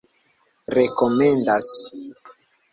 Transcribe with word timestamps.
rekomendas 0.75 1.69